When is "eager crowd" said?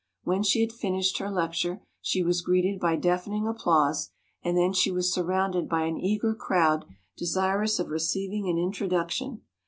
5.99-6.85